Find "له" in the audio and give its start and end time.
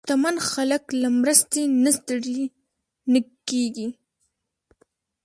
1.01-1.09